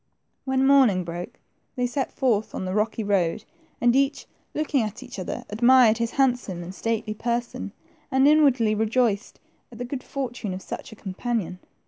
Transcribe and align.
When 0.45 0.65
morning 0.65 1.03
broke, 1.03 1.37
they 1.75 1.85
set 1.85 2.11
forth 2.11 2.55
on 2.55 2.65
the 2.65 2.73
rocky 2.73 3.03
road, 3.03 3.45
and 3.79 3.95
each, 3.95 4.25
looking 4.55 4.81
at 4.81 4.95
the 4.95 5.11
other, 5.21 5.43
admired 5.47 5.99
his 5.99 6.09
handsome 6.13 6.63
and 6.63 6.73
stately 6.73 7.13
person, 7.13 7.71
and 8.09 8.27
inwardly 8.27 8.73
rejoiced 8.73 9.39
at 9.71 9.77
the 9.77 9.85
good 9.85 10.01
fortune 10.01 10.55
of 10.55 10.61
such 10.63 10.91
a 10.91 10.95
companion. 10.95 11.59